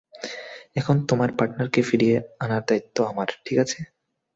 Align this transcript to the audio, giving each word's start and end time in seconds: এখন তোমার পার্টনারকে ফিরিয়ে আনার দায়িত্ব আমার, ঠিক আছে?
এখন 0.75 0.95
তোমার 1.09 1.29
পার্টনারকে 1.37 1.81
ফিরিয়ে 1.81 2.15
আনার 2.39 2.61
দায়িত্ব 2.67 2.97
আমার, 3.03 3.27
ঠিক 3.45 3.57
আছে? 3.57 3.79